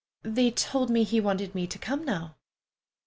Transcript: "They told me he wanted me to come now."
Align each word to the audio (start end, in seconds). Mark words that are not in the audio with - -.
"They 0.23 0.49
told 0.49 0.89
me 0.89 1.03
he 1.03 1.21
wanted 1.21 1.53
me 1.53 1.67
to 1.67 1.77
come 1.77 2.03
now." 2.03 2.37